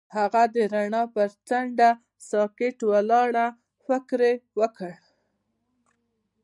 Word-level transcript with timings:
هغه 0.17 0.43
د 0.55 0.55
رڼا 0.73 1.03
پر 1.13 1.29
څنډه 1.47 1.89
ساکت 2.29 2.77
ولاړ 2.89 3.31
او 3.45 3.51
فکر 3.85 4.21
وکړ. 4.59 4.91